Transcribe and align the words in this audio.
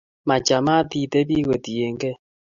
Machamat 0.27 0.89
itebi 1.03 1.37
kotiengee 1.47 2.15